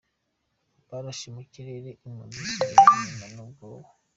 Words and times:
Barashe 0.87 1.27
mu 1.35 1.41
kirere, 1.51 1.89
impunzi 2.05 2.37
zisubira 2.45 2.81
inyuma 2.97 3.25
n’ubwoba. 3.35 3.87